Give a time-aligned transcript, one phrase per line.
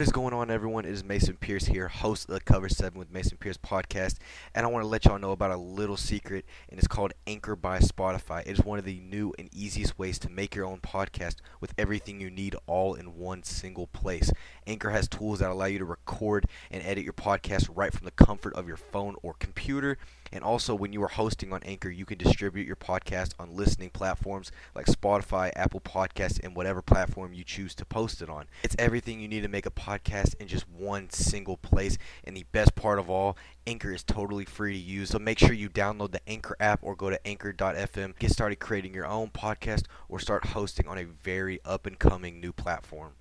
[0.00, 0.86] What is going on, everyone?
[0.86, 4.16] It is Mason Pierce here, host of the Cover 7 with Mason Pierce podcast.
[4.52, 7.54] And I want to let y'all know about a little secret, and it's called Anchor
[7.54, 8.40] by Spotify.
[8.40, 11.74] It is one of the new and easiest ways to make your own podcast with
[11.78, 14.32] everything you need all in one single place.
[14.66, 18.10] Anchor has tools that allow you to record and edit your podcast right from the
[18.10, 19.96] comfort of your phone or computer.
[20.34, 23.90] And also, when you are hosting on Anchor, you can distribute your podcast on listening
[23.90, 28.46] platforms like Spotify, Apple Podcasts, and whatever platform you choose to post it on.
[28.64, 31.98] It's everything you need to make a podcast in just one single place.
[32.24, 35.10] And the best part of all, Anchor is totally free to use.
[35.10, 38.18] So make sure you download the Anchor app or go to anchor.fm.
[38.18, 42.40] Get started creating your own podcast or start hosting on a very up and coming
[42.40, 43.12] new platform.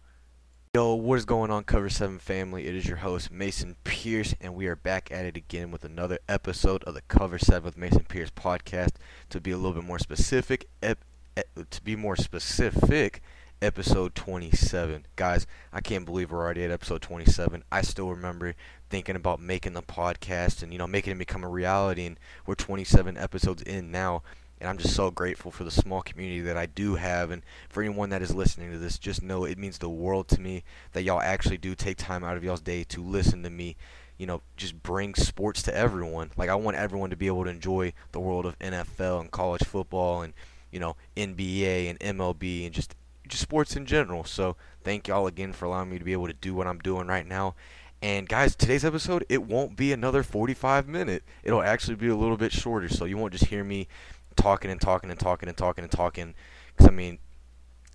[0.75, 2.65] Yo, what is going on, Cover 7 family?
[2.65, 6.17] It is your host, Mason Pierce, and we are back at it again with another
[6.27, 8.93] episode of the Cover 7 with Mason Pierce podcast.
[9.29, 11.05] To be a little bit more specific, ep-
[11.37, 13.21] ep- to be more specific,
[13.61, 15.05] episode 27.
[15.15, 17.63] Guys, I can't believe we're already at episode 27.
[17.71, 18.55] I still remember
[18.89, 22.55] thinking about making the podcast and, you know, making it become a reality, and we're
[22.55, 24.23] 27 episodes in now
[24.63, 27.31] and I'm just so grateful for the small community that I do have.
[27.31, 30.39] And for anyone that is listening to this, just know it means the world to
[30.39, 33.75] me that y'all actually do take time out of y'all's day to listen to me.
[34.17, 36.31] You know, just bring sports to everyone.
[36.37, 39.65] Like I want everyone to be able to enjoy the world of NFL and college
[39.65, 40.31] football and
[40.71, 42.95] you know NBA and MLB and just
[43.27, 44.23] just sports in general.
[44.23, 47.07] So thank y'all again for allowing me to be able to do what I'm doing
[47.07, 47.55] right now.
[48.01, 51.23] And guys, today's episode it won't be another 45 minute.
[51.43, 53.89] It'll actually be a little bit shorter, so you won't just hear me
[54.35, 56.33] talking and talking and talking and talking and talking.
[56.75, 57.19] Because, I mean,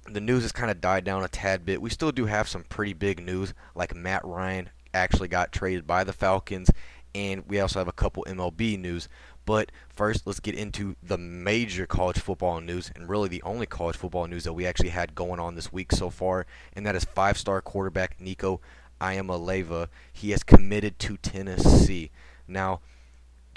[0.07, 1.83] the news has kind of died down a tad bit.
[1.83, 6.05] We still do have some pretty big news, like Matt Ryan actually got traded by
[6.05, 6.71] the Falcons,
[7.15, 9.09] and we also have a couple MLB news.
[9.45, 13.97] But first, let's get into the major college football news, and really the only college
[13.97, 17.05] football news that we actually had going on this week so far, and that is
[17.05, 18.61] five-star quarterback Nico
[19.01, 19.89] Iamaleava.
[20.13, 22.11] He has committed to Tennessee.
[22.47, 22.81] Now,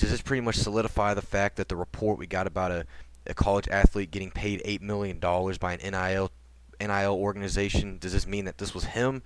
[0.02, 2.86] does this pretty much solidify the fact that the report we got about a,
[3.28, 6.32] a college athlete getting paid eight million dollars by an NIL
[6.80, 8.00] NIL organization?
[8.00, 9.22] Does this mean that this was him?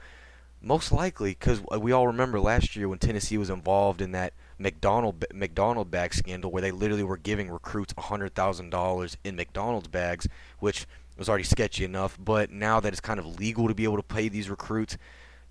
[0.62, 4.34] Most likely, because uh, we all remember last year when Tennessee was involved in that
[4.58, 9.88] McDonald McDonald bag scandal, where they literally were giving recruits hundred thousand dollars in McDonald's
[9.88, 10.28] bags,
[10.60, 10.86] which
[11.18, 12.18] was already sketchy enough.
[12.22, 14.98] But now that it's kind of legal to be able to pay these recruits,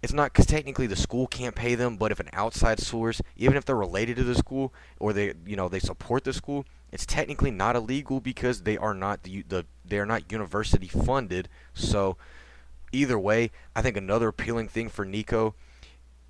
[0.04, 3.56] it's not because technically the school can't pay them, but if an outside source, even
[3.56, 4.70] if they're related to the school
[5.00, 8.92] or they, you know, they support the school, it's technically not illegal because they are
[8.92, 11.48] not the, the they are not university funded.
[11.72, 12.18] So
[12.92, 15.54] either way, I think another appealing thing for Nico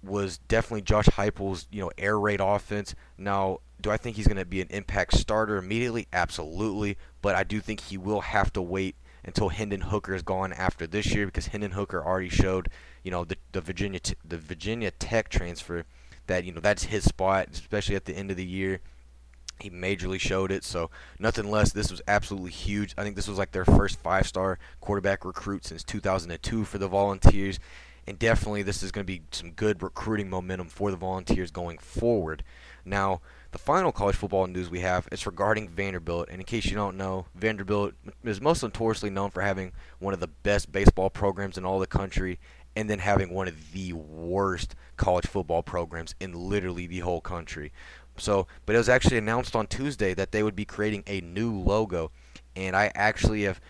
[0.05, 2.95] was definitely Josh Heupel's, you know, air raid offense.
[3.19, 6.07] Now, do I think he's going to be an impact starter immediately?
[6.13, 10.53] Absolutely, but I do think he will have to wait until Hendon Hooker is gone
[10.53, 12.69] after this year because Hendon Hooker already showed,
[13.03, 15.85] you know, the, the Virginia the Virginia Tech transfer
[16.27, 18.81] that you know that's his spot, especially at the end of the year.
[19.61, 21.73] He majorly showed it, so nothing less.
[21.73, 22.93] This was absolutely huge.
[22.99, 27.61] I think this was like their first five-star quarterback recruit since 2002 for the Volunteers,
[28.05, 31.79] and definitely this is going to be some good recruiting momentum for the Volunteers going
[31.79, 32.43] forward.
[32.85, 33.21] Now,
[33.55, 36.29] the final college football news we have is regarding Vanderbilt.
[36.29, 37.95] And in case you don't know, Vanderbilt
[38.25, 39.71] is most notoriously known for having
[40.01, 42.41] one of the best baseball programs in all the country
[42.75, 47.73] and then having one of the worst college football programs in literally the whole country.
[48.17, 51.57] So, but it was actually announced on Tuesday that they would be creating a new
[51.57, 52.11] logo,
[52.57, 53.61] and I actually have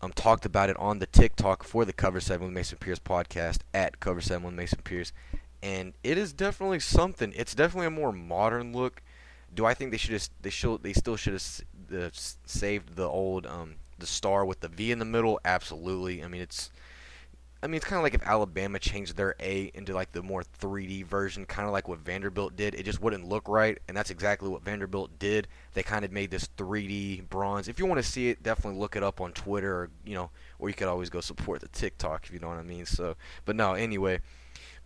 [0.00, 3.58] um, talked about it on the TikTok for the Cover Seven with Mason Pierce podcast
[3.72, 5.12] at Cover Seven with Mason Pierce,
[5.62, 7.32] and it is definitely something.
[7.36, 9.02] It's definitely a more modern look.
[9.54, 10.28] Do I think they should have?
[10.42, 10.82] They should.
[10.82, 11.40] They still should
[11.92, 12.12] have
[12.46, 15.40] saved the old um, the star with the V in the middle.
[15.44, 16.22] Absolutely.
[16.24, 16.70] I mean, it's.
[17.62, 20.42] I mean, it's kind of like if Alabama changed their A into like the more
[20.60, 22.74] 3D version, kind of like what Vanderbilt did.
[22.74, 25.46] It just wouldn't look right, and that's exactly what Vanderbilt did.
[25.74, 27.68] They kind of made this 3D bronze.
[27.68, 30.30] If you want to see it, definitely look it up on Twitter, or you know,
[30.58, 32.86] or you could always go support the TikTok if you know what I mean.
[32.86, 34.20] So, but no, anyway.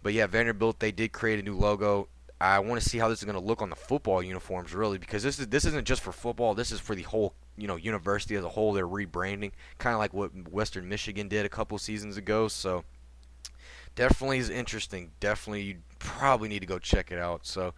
[0.02, 2.08] But yeah, Vanderbilt they did create a new logo.
[2.40, 4.98] I want to see how this is going to look on the football uniforms, really,
[4.98, 6.54] because this is this isn't just for football.
[6.54, 8.72] This is for the whole, you know, university as a whole.
[8.72, 12.48] They're rebranding, kind of like what Western Michigan did a couple seasons ago.
[12.48, 12.84] So
[13.94, 15.12] definitely is interesting.
[15.20, 17.46] Definitely, you probably need to go check it out.
[17.46, 17.72] So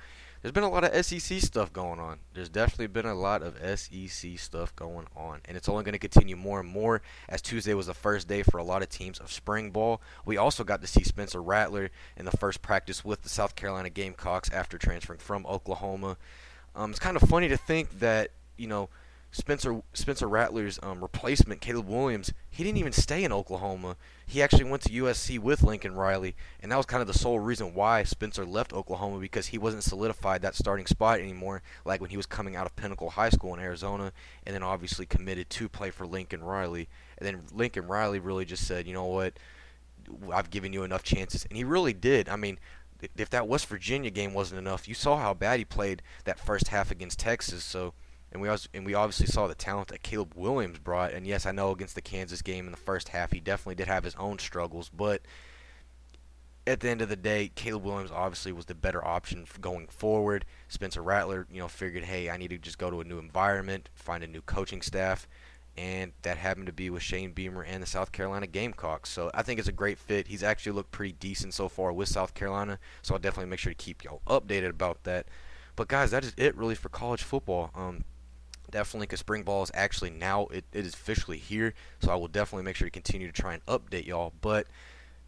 [0.46, 2.20] there's been a lot of SEC stuff going on.
[2.32, 5.98] There's definitely been a lot of SEC stuff going on, and it's only going to
[5.98, 9.18] continue more and more as Tuesday was the first day for a lot of teams
[9.18, 10.00] of spring ball.
[10.24, 13.90] We also got to see Spencer Rattler in the first practice with the South Carolina
[13.90, 16.16] Gamecocks after transferring from Oklahoma.
[16.76, 18.88] Um, it's kind of funny to think that you know
[19.36, 23.96] Spencer Spencer Rattler's um, replacement, Caleb Williams, he didn't even stay in Oklahoma.
[24.24, 27.38] He actually went to USC with Lincoln Riley, and that was kind of the sole
[27.38, 32.08] reason why Spencer left Oklahoma because he wasn't solidified that starting spot anymore, like when
[32.08, 34.10] he was coming out of Pinnacle High School in Arizona,
[34.46, 36.88] and then obviously committed to play for Lincoln Riley.
[37.18, 39.34] And then Lincoln Riley really just said, you know what,
[40.32, 42.30] I've given you enough chances, and he really did.
[42.30, 42.58] I mean,
[43.18, 46.68] if that West Virginia game wasn't enough, you saw how bad he played that first
[46.68, 47.62] half against Texas.
[47.62, 47.92] So
[48.36, 51.14] and we also, and we obviously saw the talent that Caleb Williams brought.
[51.14, 53.88] And yes, I know against the Kansas game in the first half, he definitely did
[53.88, 55.22] have his own struggles, but
[56.66, 60.44] at the end of the day, Caleb Williams obviously was the better option going forward.
[60.68, 63.88] Spencer Rattler, you know, figured, hey, I need to just go to a new environment,
[63.94, 65.26] find a new coaching staff,
[65.78, 69.08] and that happened to be with Shane Beamer and the South Carolina Gamecocks.
[69.08, 70.26] So I think it's a great fit.
[70.26, 73.72] He's actually looked pretty decent so far with South Carolina, so I'll definitely make sure
[73.72, 75.24] to keep y'all updated about that.
[75.74, 77.70] But guys, that is it really for college football.
[77.74, 78.04] Um,
[78.76, 82.28] definitely because spring ball is actually now it, it is officially here so i will
[82.28, 84.66] definitely make sure to continue to try and update y'all but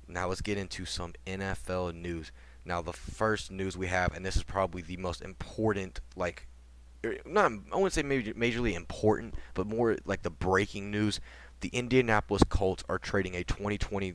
[0.06, 2.30] now let's get into some nfl news.
[2.66, 6.46] Now the first news we have and this is probably the most important like
[7.02, 11.18] er, not i wouldn't say major, majorly important but more like the breaking news.
[11.60, 14.12] The indianapolis colts are trading a 2020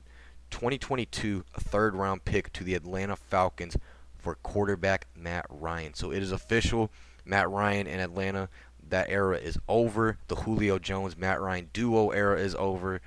[0.51, 3.77] 2022 third round pick to the atlanta falcons
[4.15, 5.95] for quarterback matt ryan.
[5.95, 6.91] So it is official.
[7.25, 8.49] Matt Ryan in Atlanta
[8.93, 10.19] that era is over.
[10.27, 13.01] The Julio Jones Matt Ryan duo era is over.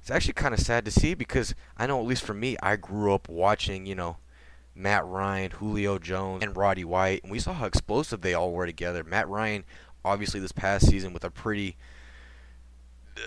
[0.00, 2.76] It's actually kind of sad to see because I know at least for me, I
[2.76, 4.16] grew up watching, you know,
[4.74, 8.64] Matt Ryan, Julio Jones, and Roddy White, and we saw how explosive they all were
[8.64, 9.04] together.
[9.04, 9.64] Matt Ryan,
[10.04, 11.76] obviously this past season with a pretty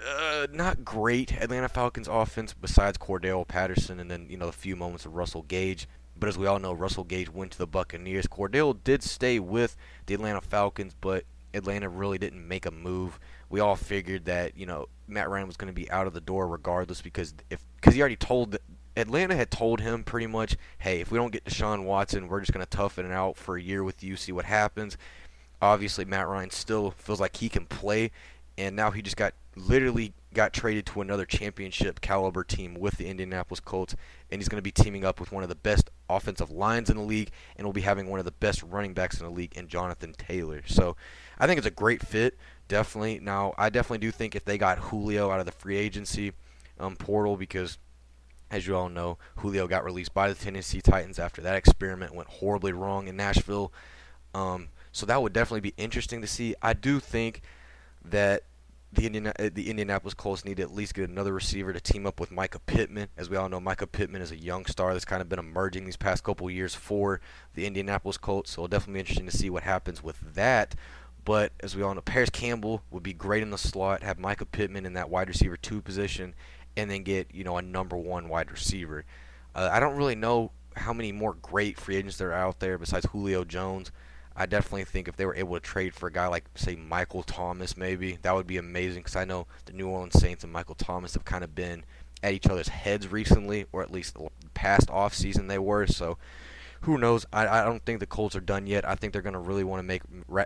[0.08, 4.76] uh, not great Atlanta Falcons offense besides Cordarrelle Patterson and then, you know, a few
[4.76, 5.88] moments of Russell Gage.
[6.18, 8.26] But as we all know, Russell Gage went to the Buccaneers.
[8.26, 9.78] Cordarrelle did stay with
[10.08, 11.24] the Atlanta Falcons, but
[11.54, 13.20] Atlanta really didn't make a move.
[13.50, 16.22] We all figured that you know Matt Ryan was going to be out of the
[16.22, 18.58] door regardless because if because he already told
[18.96, 22.52] Atlanta had told him pretty much, hey, if we don't get Deshaun Watson, we're just
[22.52, 24.98] going to toughen it out for a year with you, see what happens.
[25.62, 28.12] Obviously, Matt Ryan still feels like he can play,
[28.58, 33.08] and now he just got literally got traded to another championship caliber team with the
[33.08, 33.96] Indianapolis Colts,
[34.32, 36.98] and he's going to be teaming up with one of the best offensive lines in
[36.98, 39.56] the league, and will be having one of the best running backs in the league
[39.58, 40.62] in Jonathan Taylor.
[40.66, 40.96] So
[41.40, 42.38] I think it's a great fit,
[42.68, 43.20] definitely.
[43.20, 46.34] Now, I definitely do think if they got Julio out of the free agency
[46.80, 47.78] um, portal, because
[48.52, 52.30] as you all know, Julio got released by the Tennessee Titans after that experiment went
[52.30, 53.72] horribly wrong in Nashville.
[54.34, 56.56] Um, so that would definitely be interesting to see.
[56.62, 57.42] I do think
[58.04, 58.44] that
[58.92, 62.08] the Indiana, uh, the Indianapolis Colts need to at least get another receiver to team
[62.08, 63.10] up with Micah Pittman.
[63.16, 65.86] As we all know, Micah Pittman is a young star that's kind of been emerging
[65.86, 67.22] these past couple years for
[67.54, 68.52] the Indianapolis Colts.
[68.52, 70.74] So it'll definitely be interesting to see what happens with that.
[71.26, 74.52] But as we all know, Parris Campbell would be great in the slot, have Mycah
[74.52, 76.34] Pittman in that wide receiver two position,
[76.76, 79.06] and then get you know a number one wide receiver.
[79.54, 82.78] Uh, I don't really know how many more great free agents there are out there
[82.78, 83.92] besides Julio Jones.
[84.36, 87.24] I definitely think if they were able to trade for a guy like, say, Michael
[87.24, 89.02] Thomas, maybe that would be amazing.
[89.02, 91.84] Because I know the New Orleans Saints and Michael Thomas have kind of been
[92.24, 95.88] at each other's heads recently, or at least the past off season they were.
[95.88, 96.18] So
[96.82, 97.26] who knows?
[97.34, 98.88] I, I don't think the Colts are done yet.
[98.88, 100.02] I think they're going to really want to make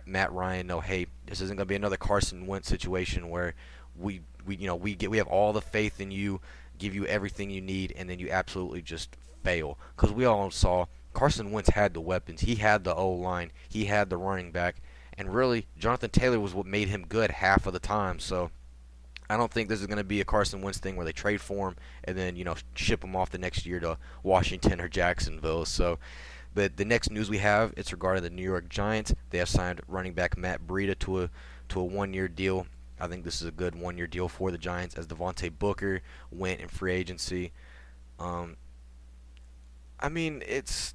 [0.08, 3.54] Matt Ryan know, hey, this isn't going to be another Carson Wentz situation where
[3.98, 6.42] we, we you know we get we have all the faith in you,
[6.78, 9.78] give you everything you need, and then you absolutely just fail.
[9.96, 13.86] Because we all saw Carson Wentz had the weapons, he had the O line, he
[13.86, 14.78] had the running back,
[15.18, 18.20] and really Jonathan Taylor was what made him good half of the time.
[18.20, 18.50] So
[19.34, 21.42] I don't think this is going to be a Carson Wentz thing where they trade
[21.42, 24.88] for him and then you know ship him off the next year to Washington or
[24.88, 25.66] Jacksonville.
[25.66, 25.98] So,
[26.54, 29.14] but the next news we have it's regarding the New York Giants.
[29.32, 31.30] They have signed running back Matt Breida to a
[31.70, 32.68] to a one-year deal.
[33.00, 36.62] I think this is a good one-year deal for the Giants as Devontae Booker went
[36.62, 37.52] in free agency.
[38.20, 38.56] Um,
[40.00, 40.94] I mean, it's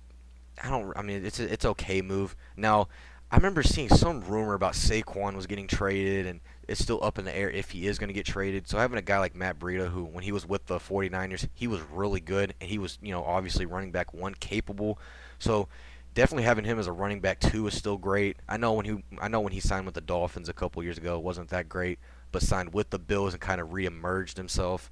[0.62, 2.36] I don't I mean it's a, it's okay move.
[2.56, 2.86] Now,
[3.32, 7.24] I remember seeing some rumor about Saquon was getting traded and it's still up in
[7.24, 8.68] the air if he is going to get traded.
[8.68, 11.66] So having a guy like Matt Breida, who when he was with the 49ers, he
[11.66, 14.98] was really good, and he was, you know, obviously running back one capable.
[15.38, 15.68] So
[16.14, 18.36] definitely having him as a running back two is still great.
[18.48, 20.98] I know when he, I know when he signed with the Dolphins a couple years
[20.98, 21.98] ago, it wasn't that great,
[22.32, 24.90] but signed with the Bills and kind of reemerged himself.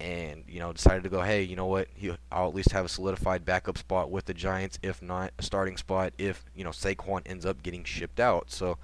[0.00, 1.22] And you know, decided to go.
[1.22, 1.86] Hey, you know what?
[1.94, 5.44] He, I'll at least have a solidified backup spot with the Giants, if not a
[5.44, 8.50] starting spot, if you know Saquon ends up getting shipped out.
[8.50, 8.78] So,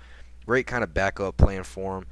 [0.49, 2.07] great kind of backup plan for him.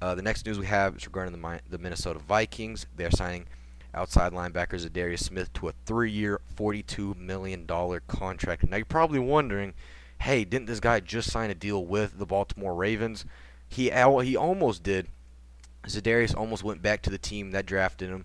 [0.00, 2.86] Uh, the next news we have is regarding the, the Minnesota Vikings.
[2.96, 3.44] They're signing
[3.92, 7.66] outside linebackers Darius Smith to a three-year, $42 million
[8.08, 8.66] contract.
[8.66, 9.74] Now you're probably wondering,
[10.22, 13.26] hey, didn't this guy just sign a deal with the Baltimore Ravens?
[13.68, 15.08] he he almost did.
[15.84, 18.24] Za'Darius almost went back to the team that drafted him,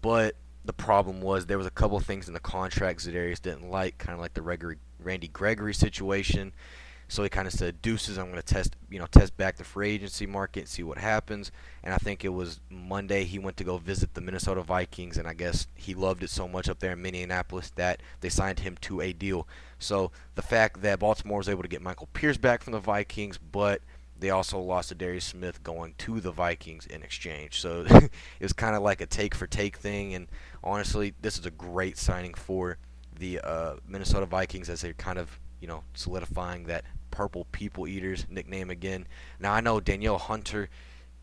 [0.00, 3.98] but the problem was there was a couple things in the contract Za'Darius didn't like,
[3.98, 6.52] kind of like the Randy Gregory situation.
[7.08, 9.64] So he kind of said, "Deuces, I'm going to test, you know, test back the
[9.64, 13.56] free agency market, and see what happens." And I think it was Monday he went
[13.58, 16.80] to go visit the Minnesota Vikings, and I guess he loved it so much up
[16.80, 19.46] there in Minneapolis that they signed him to a deal.
[19.78, 23.38] So the fact that Baltimore was able to get Michael Pierce back from the Vikings,
[23.38, 23.82] but
[24.18, 27.60] they also lost Za'Darius Smith going to the Vikings in exchange.
[27.60, 30.14] So it was kind of like a take for take thing.
[30.14, 30.28] And
[30.62, 32.78] honestly, this is a great signing for
[33.18, 36.84] the uh, Minnesota Vikings as they're kind of you know solidifying that
[37.14, 39.06] purple people eaters nickname again.
[39.38, 40.68] Now I know Danielle Hunter.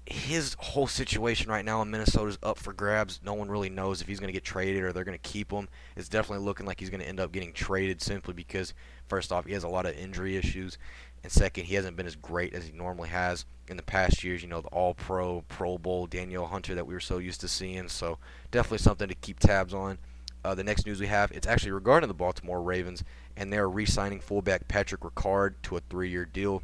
[0.07, 3.19] His whole situation right now in Minnesota is up for grabs.
[3.24, 5.51] No one really knows if he's going to get traded or they're going to keep
[5.51, 5.67] him.
[5.95, 8.74] It's definitely looking like he's going to end up getting traded simply because,
[9.07, 10.79] first off, he has a lot of injury issues,
[11.24, 14.41] and second, he hasn't been as great as he normally has in the past years.
[14.41, 17.48] You know, the All Pro, Pro Bowl Danielle Hunter that we were so used to
[17.48, 17.88] seeing.
[17.88, 18.17] So
[18.50, 20.00] definitely something to keep tabs on.
[20.43, 23.03] Uh, the next news we have, it's actually regarding the Baltimore Ravens,
[23.38, 26.63] and they're re-signing fullback Patrick Ricard to a three-year deal.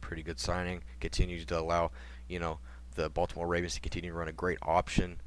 [0.00, 0.82] Pretty good signing.
[1.00, 1.90] Continues to allow,
[2.28, 2.58] you know,
[2.94, 5.18] the Baltimore Ravens to continue to run a great option,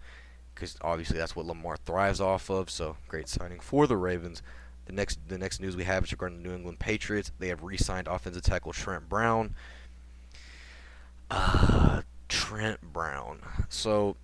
[0.56, 2.70] because obviously that's what Lamar thrives off of.
[2.70, 4.42] So great signing for the Ravens.
[4.86, 7.32] The next the next news we have is regarding the New England Patriots.
[7.38, 9.54] They have re-signed offensive tackle Trent Brown.
[11.30, 13.42] Uh, Trent Brown.
[13.70, 14.16] So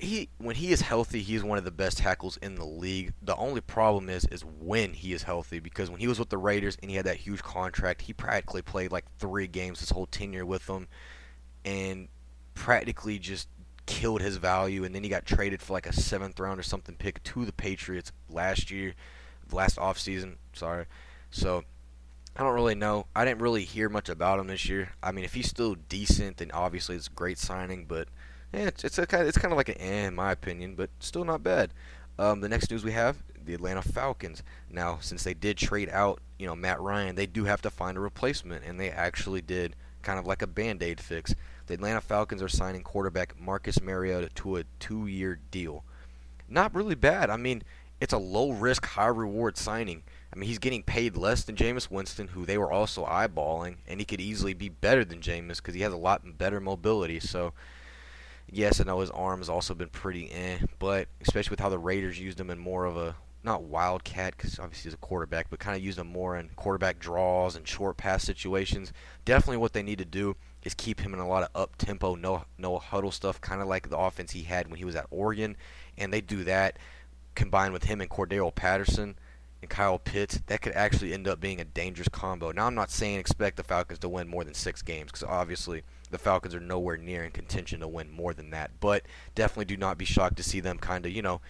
[0.00, 3.12] he when he is healthy, he's one of the best tackles in the league.
[3.22, 6.38] The only problem is is when he is healthy because when he was with the
[6.38, 10.06] Raiders and he had that huge contract, he practically played like 3 games his whole
[10.06, 10.88] tenure with them
[11.64, 12.08] and
[12.54, 13.48] practically just
[13.86, 16.94] killed his value, and then he got traded for like a seventh round or something
[16.94, 18.94] pick to the Patriots last year,
[19.50, 20.36] last offseason.
[20.52, 20.84] Sorry.
[21.30, 21.64] So
[22.36, 23.06] I don't really know.
[23.16, 24.90] I didn't really hear much about him this year.
[25.02, 27.86] I mean, if he's still decent, then obviously it's a great signing.
[27.86, 28.08] But
[28.52, 30.74] yeah, it's it's a kind of, it's kind of like an eh, in my opinion,
[30.74, 31.72] but still not bad.
[32.18, 33.16] Um, the next news we have
[33.48, 34.44] the Atlanta Falcons.
[34.70, 37.96] Now, since they did trade out, you know, Matt Ryan, they do have to find
[37.96, 41.34] a replacement, and they actually did, kind of like a band-aid fix.
[41.66, 45.82] The Atlanta Falcons are signing quarterback Marcus Mariota to a two-year deal.
[46.48, 47.30] Not really bad.
[47.30, 47.62] I mean,
[48.00, 50.02] it's a low-risk, high-reward signing.
[50.32, 53.98] I mean, he's getting paid less than Jameis Winston, who they were also eyeballing, and
[53.98, 57.18] he could easily be better than Jameis because he has a lot better mobility.
[57.18, 57.54] So,
[58.50, 61.78] yes, I know his arm has also been pretty eh, but especially with how the
[61.78, 65.60] Raiders used him in more of a not wildcat because obviously he's a quarterback, but
[65.60, 68.92] kind of used him more in quarterback draws and short pass situations.
[69.24, 72.14] Definitely what they need to do is keep him in a lot of up tempo,
[72.14, 75.06] no no huddle stuff, kind of like the offense he had when he was at
[75.10, 75.56] Oregon,
[75.96, 76.76] and they do that
[77.38, 79.16] combined with him and Cordarrelle Patterson
[79.62, 82.52] and Kyle Pitts, that could actually end up being a dangerous combo.
[82.52, 85.82] Now I'm not saying expect the Falcons to win more than six games because obviously
[86.10, 89.76] the Falcons are nowhere near in contention to win more than that, but definitely do
[89.76, 91.40] not be shocked to see them kind of you know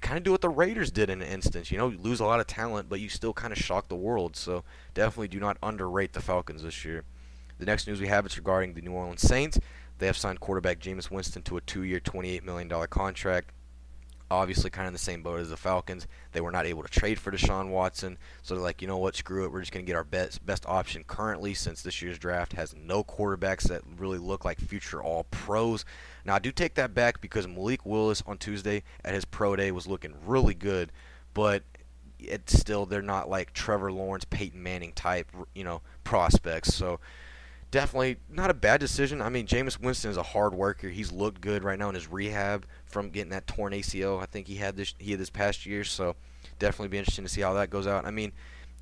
[0.00, 1.70] kind of do what the Raiders did in an instance.
[1.70, 3.96] You know, you lose a lot of talent, but you still kind of shock the
[3.96, 4.36] world.
[4.36, 7.04] So definitely do not underrate the Falcons this year.
[7.58, 9.58] The next news we have is regarding the New Orleans Saints.
[9.98, 13.50] They have signed quarterback Jameis Winston to a two-year, $28 million contract.
[14.30, 16.06] Obviously, kind of in the same boat as the Falcons.
[16.32, 19.16] They were not able to trade for Deshaun Watson, so they're like, you know what,
[19.16, 19.52] screw it.
[19.52, 22.74] We're just going to get our best best option currently, since this year's draft has
[22.74, 25.84] no quarterbacks that really look like future All Pros.
[26.24, 29.70] Now, I do take that back because Malik Willis on Tuesday at his pro day
[29.72, 30.92] was looking really good,
[31.32, 31.62] but
[32.18, 36.74] it's still they're not like Trevor Lawrence, Peyton Manning type, you know, prospects.
[36.74, 37.00] So
[37.70, 39.20] definitely not a bad decision.
[39.20, 40.88] I mean, Jameis Winston is a hard worker.
[40.88, 44.22] He's looked good right now in his rehab from getting that torn ACL.
[44.22, 46.16] I think he had this he had this past year, so
[46.58, 48.04] definitely be interesting to see how that goes out.
[48.04, 48.32] I mean,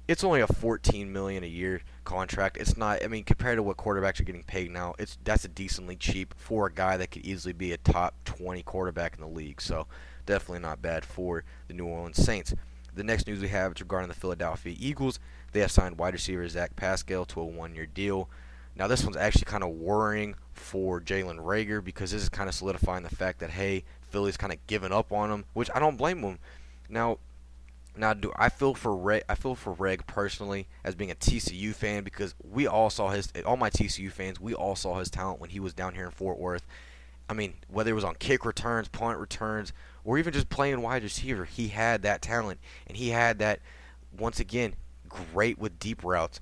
[0.09, 2.57] it's only a 14 million a year contract.
[2.59, 3.02] It's not.
[3.02, 6.35] I mean, compared to what quarterbacks are getting paid now, it's that's a decently cheap
[6.37, 9.61] for a guy that could easily be a top 20 quarterback in the league.
[9.61, 9.87] So
[10.26, 12.55] definitely not bad for the New Orleans Saints.
[12.95, 15.19] The next news we have is regarding the Philadelphia Eagles.
[15.52, 18.31] They have signed wide receiver Zach Pascal to a one-year deal.
[18.76, 22.54] Now, this one's actually kind of worrying for Jalen Reagor because this is kind of
[22.54, 25.97] solidifying the fact that, hey, Philly's kind of given up on him, which I don't
[25.97, 26.38] blame him.
[26.88, 27.18] Now,
[27.99, 29.25] now, do I feel for Reg?
[29.28, 33.33] I feel for Reg personally as being a TCU fan because we all saw his.
[33.47, 36.11] All my TCU fans, we all saw his talent when he was down here in
[36.11, 36.66] Fort Worth.
[37.28, 39.73] I mean, whether it was on kick returns, punt returns,
[40.04, 43.61] or even just playing wide receiver, he had that talent, and he had that.
[44.16, 44.75] Once again,
[45.09, 46.40] great with deep routes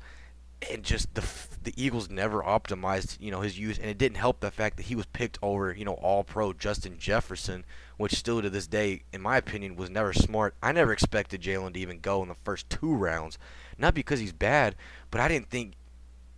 [0.71, 1.25] and just the
[1.63, 4.85] the Eagles never optimized you know his use, and it didn't help the fact that
[4.87, 7.65] he was picked over you know All Pro Justin Jefferson,
[7.97, 10.55] which still to this day, in my opinion, was never smart.
[10.63, 13.39] I never expected Jalen to even go in the first two rounds,
[13.79, 14.77] not because he's bad,
[15.11, 15.75] but I didn't think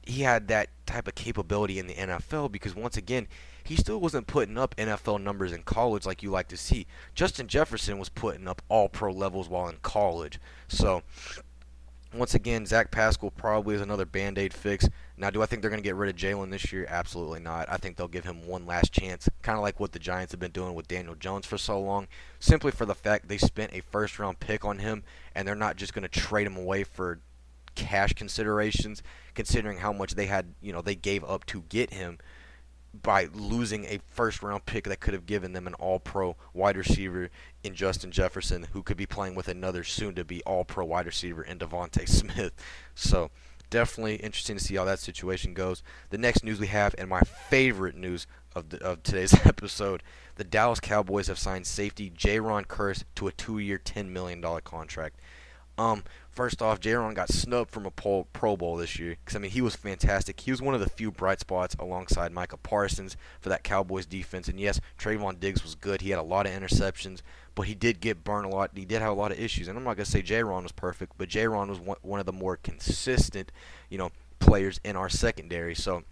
[0.07, 3.27] he had that type of capability in the NFL because once again,
[3.65, 6.87] he still wasn't putting up NFL numbers in college like you like to see.
[7.15, 10.39] Justin Jefferson was putting up all pro levels while in college.
[10.69, 11.03] So
[12.15, 14.89] once again, Zach Pascal probably is another band aid fix.
[15.17, 16.87] Now, do I think they're going to get rid of Jalen this year?
[16.89, 17.69] Absolutely not.
[17.71, 20.41] I think they'll give him one last chance, kind of like what the Giants have
[20.41, 22.07] been doing with Daniel Jones for so long,
[22.39, 25.03] simply for the fact they spent a first round pick on him,
[25.35, 27.21] and they're not just going to trade him away for
[27.75, 29.03] cash considerations,
[29.35, 32.19] considering how much they had, you know, they gave up to get him
[33.03, 36.77] by losing a first round pick that could have given them an all pro wide
[36.77, 37.31] receiver
[37.63, 41.07] in Justin Jefferson, who could be playing with another soon to be all pro wide
[41.07, 42.53] receiver in DeVonta Smith.
[42.95, 43.31] So
[43.71, 45.83] definitely interesting to see how that situation goes.
[46.11, 50.03] The next news we have, and my favorite news of, the, of today's episode,
[50.37, 55.21] the Dallas Cowboys have signed safety Jayron Kearse to a two-year, $10 million contract.
[55.79, 59.51] Um, first off, Jayron got snubbed from a Pro Bowl this year because I mean
[59.51, 60.41] he was fantastic.
[60.41, 64.49] He was one of the few bright spots alongside Micah Parsons for that Cowboys defense.
[64.49, 66.01] And yes, Trevon Diggs was good.
[66.01, 67.21] He had a lot of interceptions,
[67.55, 68.71] but he did get burned a lot.
[68.75, 69.69] He did have a lot of issues.
[69.69, 72.33] And I'm not gonna say Jayron was perfect, but Jayron was one, one of the
[72.33, 73.53] more consistent,
[73.91, 75.75] you know, players in our secondary.
[75.75, 76.05] So,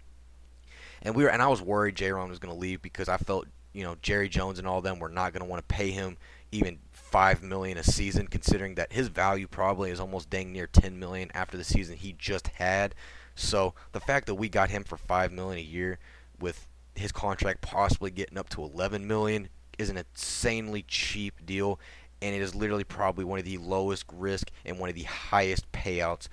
[1.01, 3.83] and we were, and I was worried Jayron was gonna leave because I felt, you
[3.83, 6.17] know, Jerry Jones and all them were not gonna want to pay him
[6.51, 6.79] even
[7.15, 11.31] five million a season, considering that his value probably is almost dang near ten million
[11.33, 12.93] after the season he just had.
[13.35, 15.97] So the fact that we got him for five million a year,
[16.41, 21.79] with his contract possibly getting up to eleven million, is an insanely cheap deal,
[22.21, 25.71] and it is literally probably one of the lowest risk and one of the highest
[25.71, 26.27] payouts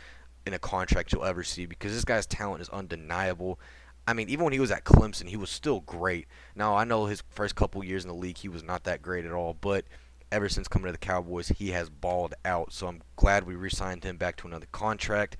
[0.45, 3.61] in a contract you'll ever see because this guy's talent is undeniable.
[4.09, 6.27] I mean, even when he was at Clemson, he was still great.
[6.57, 9.25] Now I know his first couple years in the league, he was not that great
[9.25, 9.85] at all, but
[10.33, 12.73] ever since coming to the Cowboys, he has balled out.
[12.73, 15.37] So I'm glad we re-signed him back to another contract.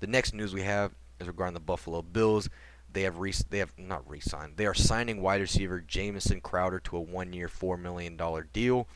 [0.00, 2.48] The next news we have is regarding the Buffalo Bills.
[2.92, 4.56] They have re- they have not re-signed.
[4.56, 8.86] They are signing wide receiver Jamison Crowder to a one-year, four million dollar deal.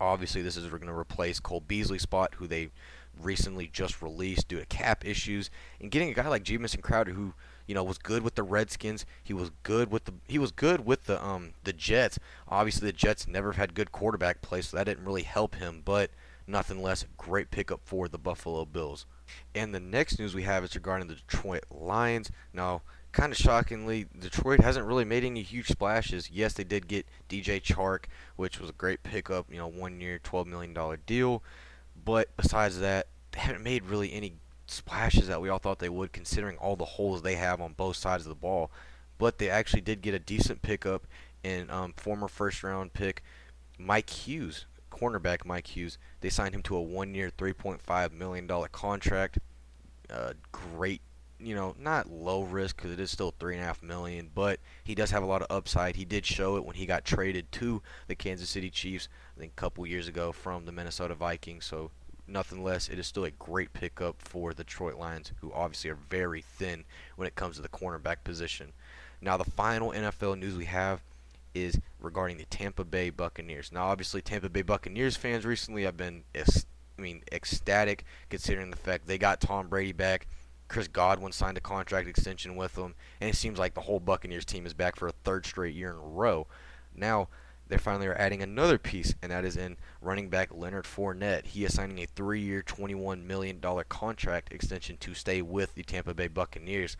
[0.00, 2.70] Obviously, this is going to replace Cole Beasley spot, who they
[3.18, 5.50] recently just released due to cap issues,
[5.80, 7.32] and getting a guy like Jamison Crowder who
[7.68, 9.06] you know, was good with the Redskins.
[9.22, 12.18] He was good with the he was good with the um the Jets.
[12.48, 15.82] Obviously, the Jets never had good quarterback play, so that didn't really help him.
[15.84, 16.10] But
[16.46, 19.06] nothing less, great pickup for the Buffalo Bills.
[19.54, 22.32] And the next news we have is regarding the Detroit Lions.
[22.54, 22.80] Now,
[23.12, 26.30] kind of shockingly, Detroit hasn't really made any huge splashes.
[26.30, 28.04] Yes, they did get DJ Chark,
[28.36, 29.52] which was a great pickup.
[29.52, 31.42] You know, one year, twelve million dollar deal.
[32.02, 34.34] But besides that, they haven't made really any
[34.70, 37.96] splashes that we all thought they would, considering all the holes they have on both
[37.96, 38.70] sides of the ball.
[39.18, 41.06] But they actually did get a decent pickup
[41.42, 43.22] in um, former first round pick
[43.78, 45.98] Mike Hughes, cornerback Mike Hughes.
[46.20, 49.38] They signed him to a one year, $3.5 million contract.
[50.10, 51.02] Uh, great,
[51.38, 55.22] you know, not low risk because it is still 3.5 million, but he does have
[55.22, 55.96] a lot of upside.
[55.96, 59.52] He did show it when he got traded to the Kansas City Chiefs, I think
[59.52, 61.64] a couple years ago from the Minnesota Vikings.
[61.64, 61.90] So
[62.28, 65.98] nothing less, it is still a great pickup for the Detroit Lions, who obviously are
[66.10, 66.84] very thin
[67.16, 68.72] when it comes to the cornerback position.
[69.20, 71.02] Now, the final NFL news we have
[71.54, 73.72] is regarding the Tampa Bay Buccaneers.
[73.72, 79.06] Now, obviously, Tampa Bay Buccaneers fans recently have been, I mean, ecstatic considering the fact
[79.06, 80.26] they got Tom Brady back.
[80.68, 84.44] Chris Godwin signed a contract extension with them, and it seems like the whole Buccaneers
[84.44, 86.46] team is back for a third straight year in a row.
[86.94, 87.28] Now,
[87.68, 91.46] they finally are adding another piece, and that is in running back Leonard Fournette.
[91.46, 96.28] He is signing a three-year, $21 million contract extension to stay with the Tampa Bay
[96.28, 96.96] Buccaneers.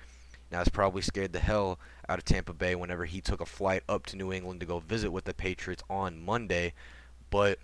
[0.51, 1.79] Now, it's probably scared the hell
[2.09, 4.79] out of Tampa Bay whenever he took a flight up to New England to go
[4.79, 6.73] visit with the Patriots on Monday.
[7.31, 7.59] But,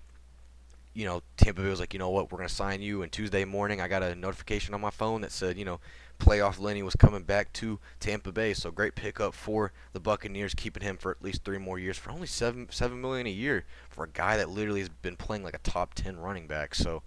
[0.94, 3.02] you know, Tampa Bay was like, you know what, we're going to sign you.
[3.02, 5.80] And Tuesday morning, I got a notification on my phone that said, you know,
[6.20, 8.54] playoff Lenny was coming back to Tampa Bay.
[8.54, 12.10] So great pickup for the Buccaneers, keeping him for at least three more years for
[12.10, 15.54] only seven seven million a year for a guy that literally has been playing like
[15.54, 16.76] a top ten running back.
[16.76, 17.02] So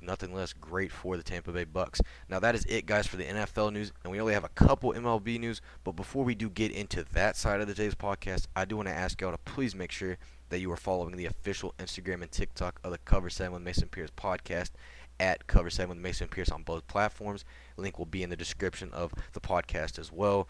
[0.00, 2.00] nothing less great for the Tampa Bay Bucks.
[2.28, 4.92] Now that is it, guys, for the NFL news, and we only have a couple
[4.92, 5.60] MLB news.
[5.82, 8.88] But before we do get into that side of the today's podcast, I do want
[8.88, 12.30] to ask y'all to please make sure that you are following the official Instagram and
[12.30, 14.70] TikTok of the Cover Seven with Mason Pierce podcast
[15.20, 17.44] at Cover 7 with Mason Pierce on both platforms.
[17.76, 20.48] Link will be in the description of the podcast as well.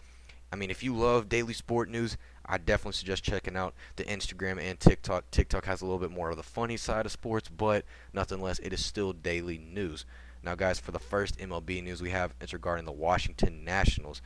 [0.51, 4.59] I mean, if you love daily sport news, I definitely suggest checking out the Instagram
[4.59, 5.29] and TikTok.
[5.29, 8.59] TikTok has a little bit more of the funny side of sports, but nothing less,
[8.59, 10.05] it is still daily news.
[10.41, 14.21] Now, guys, for the first MLB news we have, it's regarding the Washington Nationals.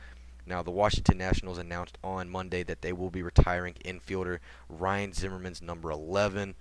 [0.46, 5.62] Now, the Washington Nationals announced on Monday that they will be retiring infielder Ryan Zimmerman's
[5.62, 6.54] number 11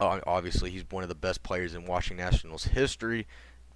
[0.00, 3.26] uh, obviously he's one of the best players in Washington Nationals history.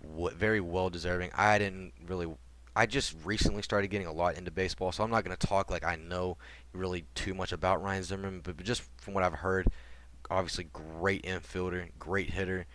[0.02, 1.30] very well deserving.
[1.34, 2.26] I didn't really,
[2.74, 5.70] I just recently started getting a lot into baseball, so I'm not going to talk
[5.70, 6.38] like I know
[6.72, 9.68] really too much about Ryan Zimmerman, but just from what I've heard,
[10.30, 12.66] obviously great infielder, great hitter,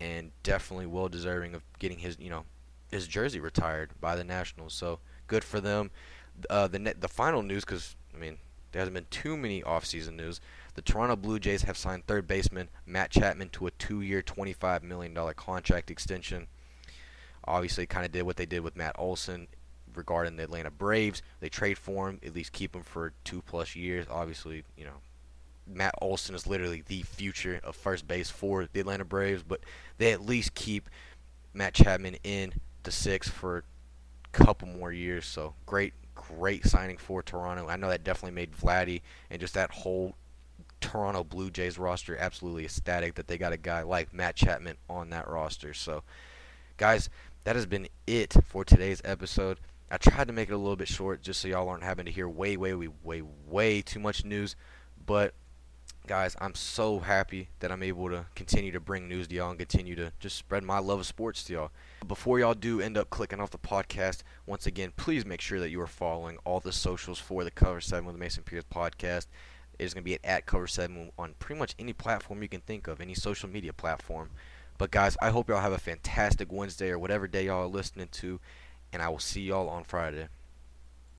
[0.00, 2.44] and definitely well deserving of getting his you know
[2.90, 4.72] his jersey retired by the Nationals.
[4.72, 5.90] So good for them.
[6.50, 8.38] Uh, the net, the final news, because I mean
[8.72, 10.40] there hasn't been too many offseason news.
[10.74, 15.16] The Toronto Blue Jays have signed third baseman Matt Chapman to a two-year, $25 million
[15.36, 16.48] contract extension.
[17.44, 19.46] Obviously, kind of did what they did with Matt Olson
[19.94, 21.22] regarding the Atlanta Braves.
[21.38, 24.06] They trade for him, at least keep him for two plus years.
[24.10, 25.00] Obviously, you know,
[25.66, 29.60] Matt Olson is literally the future of first base for the Atlanta Braves, but
[29.98, 30.90] they at least keep
[31.52, 33.62] Matt Chapman in the six for
[34.34, 35.24] couple more years.
[35.24, 37.68] So great, great signing for Toronto.
[37.68, 40.14] I know that definitely made Vladdy and just that whole
[40.80, 45.10] Toronto Blue Jays roster absolutely ecstatic that they got a guy like Matt Chapman on
[45.10, 45.72] that roster.
[45.72, 46.02] So,
[46.76, 47.08] guys,
[47.44, 49.60] that has been it for today's episode.
[49.90, 52.12] I tried to make it a little bit short just so y'all aren't having to
[52.12, 54.56] hear way, way, way, way, way too much news.
[55.06, 55.34] But
[56.06, 59.58] guys, I'm so happy that I'm able to continue to bring news to y'all and
[59.58, 61.70] continue to just spread my love of sports to y'all.
[62.06, 65.70] Before y'all do end up clicking off the podcast, once again, please make sure that
[65.70, 69.26] you are following all the socials for the Cover 7 with the Mason Pierce podcast.
[69.78, 72.48] It is going to be at, at Cover 7 on pretty much any platform you
[72.48, 74.30] can think of, any social media platform.
[74.76, 78.08] But guys, I hope y'all have a fantastic Wednesday or whatever day y'all are listening
[78.12, 78.40] to,
[78.92, 80.28] and I will see y'all on Friday.